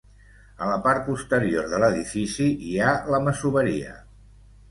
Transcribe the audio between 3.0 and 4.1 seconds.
la masoveria.